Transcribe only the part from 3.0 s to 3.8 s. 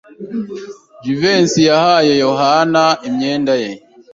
imyenda ye.